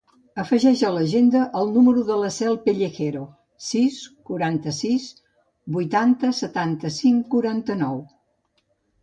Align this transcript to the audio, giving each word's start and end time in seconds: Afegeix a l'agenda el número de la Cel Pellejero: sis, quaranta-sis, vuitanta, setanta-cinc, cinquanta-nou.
Afegeix 0.43 0.79
a 0.85 0.89
l'agenda 0.93 1.41
el 1.59 1.67
número 1.75 2.05
de 2.07 2.15
la 2.21 2.31
Cel 2.37 2.57
Pellejero: 2.63 3.21
sis, 3.67 3.99
quaranta-sis, 4.31 5.07
vuitanta, 5.77 6.33
setanta-cinc, 6.41 7.23
cinquanta-nou. 7.37 8.03